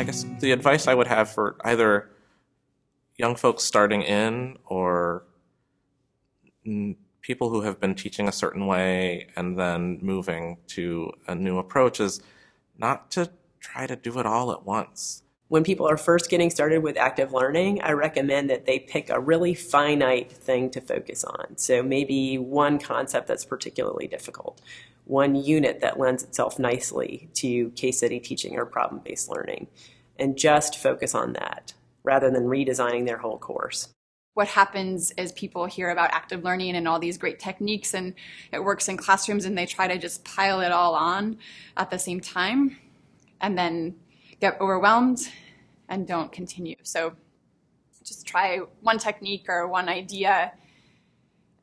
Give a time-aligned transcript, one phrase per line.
[0.00, 2.08] I guess the advice I would have for either
[3.18, 5.24] young folks starting in or
[7.20, 12.00] people who have been teaching a certain way and then moving to a new approach
[12.00, 12.22] is
[12.78, 13.30] not to
[13.60, 15.22] try to do it all at once.
[15.50, 19.18] When people are first getting started with active learning, I recommend that they pick a
[19.18, 21.56] really finite thing to focus on.
[21.56, 24.60] So maybe one concept that's particularly difficult,
[25.06, 29.66] one unit that lends itself nicely to case study teaching or problem based learning,
[30.20, 31.72] and just focus on that
[32.04, 33.88] rather than redesigning their whole course.
[34.34, 38.14] What happens is people hear about active learning and all these great techniques, and
[38.52, 41.38] it works in classrooms, and they try to just pile it all on
[41.76, 42.76] at the same time
[43.40, 43.96] and then
[44.40, 45.30] get overwhelmed
[45.88, 46.76] and don't continue.
[46.82, 47.14] So
[48.04, 50.52] just try one technique or one idea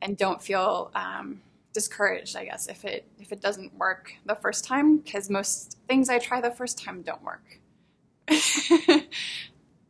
[0.00, 1.40] and don't feel um,
[1.72, 6.08] discouraged, I guess, if it, if it doesn't work the first time, because most things
[6.08, 7.60] I try the first time don't work.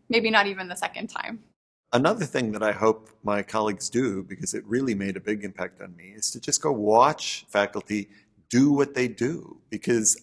[0.08, 1.40] maybe not even the second time.
[1.92, 5.80] Another thing that I hope my colleagues do, because it really made a big impact
[5.80, 8.08] on me, is to just go watch faculty
[8.50, 10.20] do what they do, because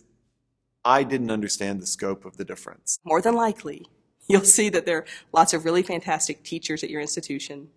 [0.85, 2.99] I didn't understand the scope of the difference.
[3.03, 3.87] More than likely,
[4.27, 7.69] you'll see that there are lots of really fantastic teachers at your institution,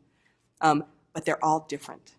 [0.61, 0.84] um,
[1.15, 2.12] but they're all different.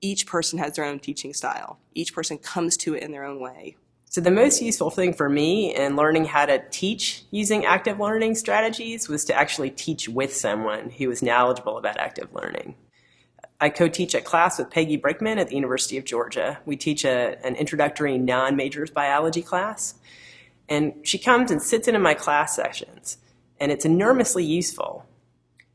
[0.00, 1.78] Each person has their own teaching style.
[1.94, 3.76] Each person comes to it in their own way.
[4.10, 8.36] So the most useful thing for me in learning how to teach using active learning
[8.36, 12.74] strategies was to actually teach with someone who was knowledgeable about active learning.
[13.60, 16.60] I co-teach a class with Peggy Brickman at the University of Georgia.
[16.64, 19.94] We teach a, an introductory non-majors biology class.
[20.68, 23.18] And she comes and sits in, in my class sessions,
[23.58, 25.06] and it's enormously useful.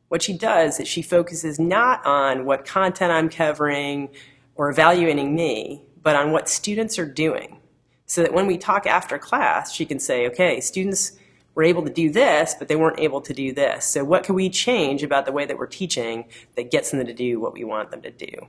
[0.07, 4.09] What she does is she focuses not on what content I'm covering
[4.55, 7.59] or evaluating me, but on what students are doing
[8.05, 11.13] so that when we talk after class, she can say, okay, students
[11.56, 13.86] were able to do this, but they weren't able to do this.
[13.86, 16.25] So what can we change about the way that we're teaching
[16.56, 18.47] that gets them to do what we want them to do?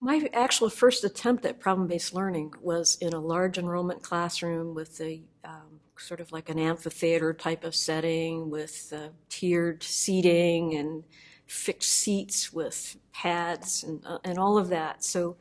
[0.00, 5.20] My actual first attempt at problem-based learning was in a large enrollment classroom with a
[5.44, 11.02] um, sort of like an amphitheater type of setting with uh, tiered seating and
[11.46, 15.02] fixed seats with pads and, uh, and all of that.
[15.02, 15.36] So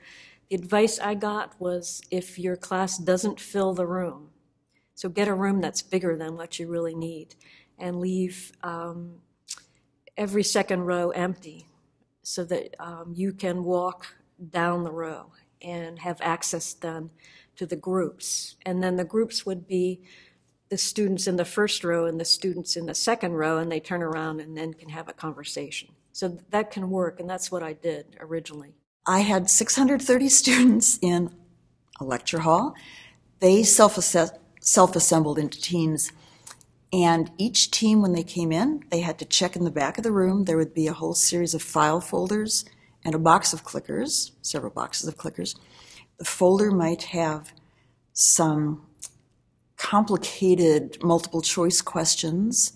[0.50, 4.30] the advice I got was if your class doesn't fill the room,
[4.96, 7.35] so get a room that's bigger than what you really need
[7.78, 9.16] and leave um,
[10.16, 11.68] every second row empty
[12.24, 14.16] so that um, you can walk
[14.50, 15.31] down the row
[15.62, 17.09] and have access then
[17.56, 18.56] to the groups.
[18.66, 20.02] And then the groups would be
[20.69, 23.80] the students in the first row and the students in the second row, and they
[23.80, 25.90] turn around and then can have a conversation.
[26.12, 28.74] So that can work, and that's what I did originally.
[29.07, 31.31] I had 630 students in
[32.00, 32.75] a lecture hall.
[33.40, 36.12] They self assembled into teams.
[36.94, 40.03] And each team, when they came in, they had to check in the back of
[40.03, 40.45] the room.
[40.45, 42.66] There would be a whole series of file folders
[43.03, 45.56] and a box of clickers, several boxes of clickers.
[46.18, 47.51] The folder might have
[48.13, 48.85] some
[49.75, 52.74] complicated multiple choice questions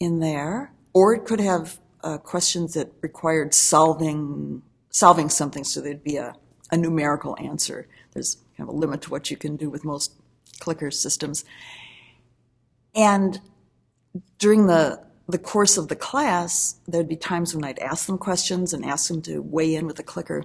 [0.00, 4.62] in there, or it could have uh, questions that required solving
[4.92, 6.34] solving something, so there'd be a,
[6.70, 7.88] a numerical answer.
[8.12, 10.14] There's kind of a limit to what you can do with most
[10.60, 11.44] clicker systems.
[12.94, 13.40] And
[14.38, 18.74] during the the course of the class, there'd be times when I'd ask them questions
[18.74, 20.44] and ask them to weigh in with a clicker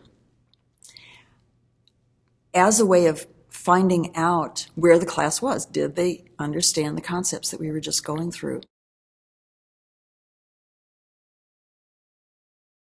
[2.54, 5.66] as a way of finding out where the class was.
[5.66, 8.62] Did they understand the concepts that we were just going through?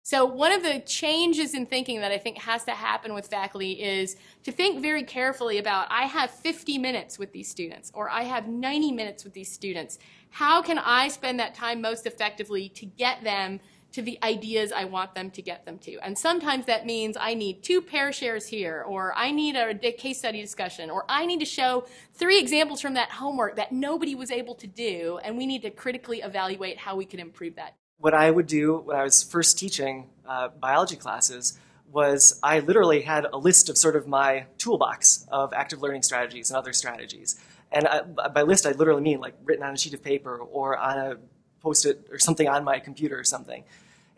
[0.07, 3.71] So one of the changes in thinking that I think has to happen with faculty
[3.71, 8.22] is to think very carefully about I have 50 minutes with these students or I
[8.22, 9.97] have 90 minutes with these students.
[10.29, 13.59] How can I spend that time most effectively to get them
[13.93, 15.97] to the ideas I want them to get them to.
[15.99, 20.17] And sometimes that means I need two pair shares here, or I need a case
[20.17, 24.31] study discussion, or I need to show three examples from that homework that nobody was
[24.31, 28.13] able to do, and we need to critically evaluate how we can improve that what
[28.13, 31.57] I would do when I was first teaching uh, biology classes
[31.91, 36.49] was I literally had a list of sort of my toolbox of active learning strategies
[36.49, 37.39] and other strategies.
[37.71, 40.77] And I, by list, I literally mean like written on a sheet of paper or
[40.77, 41.17] on a
[41.61, 43.63] post-it or something on my computer or something.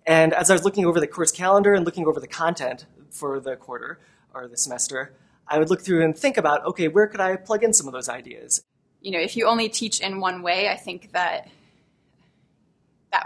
[0.05, 3.39] And as I was looking over the course calendar and looking over the content for
[3.39, 3.99] the quarter
[4.33, 5.13] or the semester,
[5.47, 7.93] I would look through and think about, okay, where could I plug in some of
[7.93, 8.63] those ideas?
[9.01, 11.49] You know, if you only teach in one way, I think that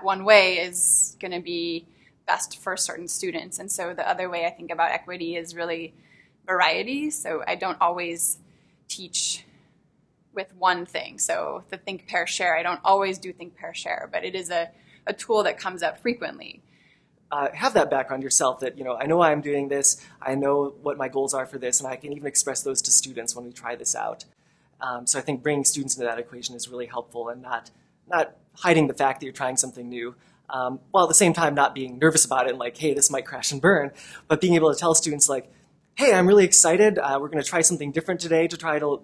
[0.04, 1.86] one way is going to be
[2.28, 3.60] best for certain students.
[3.60, 5.94] And so the other way I think about equity is really
[6.46, 7.10] variety.
[7.10, 8.38] So I don't always
[8.88, 9.46] teach
[10.34, 11.20] with one thing.
[11.20, 12.56] So the think, pair, share.
[12.56, 14.70] I don't always do think, pair, share, but it is a,
[15.06, 16.62] a tool that comes up frequently.
[17.32, 20.74] Uh, have that background yourself that, you know, I know I'm doing this, I know
[20.82, 23.46] what my goals are for this, and I can even express those to students when
[23.46, 24.26] we try this out.
[24.82, 27.72] Um, so I think bringing students into that equation is really helpful and not,
[28.12, 30.16] not hiding the fact that you're trying something new.
[30.50, 33.10] Um, while at the same time not being nervous about it and like, hey, this
[33.10, 33.92] might crash and burn,
[34.28, 35.50] but being able to tell students like,
[35.96, 36.98] hey, I'm really excited.
[36.98, 39.02] Uh, we're going to try something different today to try to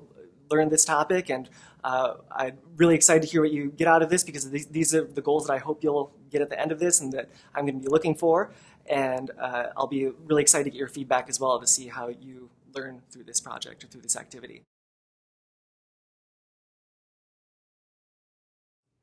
[0.49, 1.49] learn this topic, and
[1.83, 4.93] uh, I'm really excited to hear what you get out of this because these, these
[4.93, 7.29] are the goals that I hope you'll get at the end of this and that
[7.55, 8.51] I'm going to be looking for.
[8.85, 12.09] And uh, I'll be really excited to get your feedback as well to see how
[12.09, 14.63] you learn through this project or through this activity.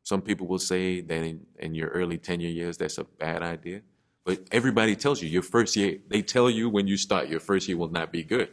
[0.04, 3.80] Some people will say that in, in your early tenure years, that's a bad idea.
[4.24, 7.68] But everybody tells you your first year, they tell you when you start, your first
[7.68, 8.50] year will not be good.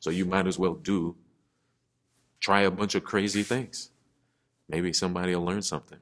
[0.00, 1.14] So you might as well do,
[2.40, 3.90] try a bunch of crazy things.
[4.68, 5.98] Maybe somebody will learn something.